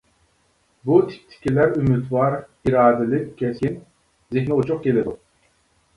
[0.89, 2.37] بۇ تىپتىكىلەر ئۈمىدۋار،
[2.69, 3.79] ئىرادىلىك كەسكىن،
[4.35, 5.19] زېھنى ئوچۇق كېلىدۇ.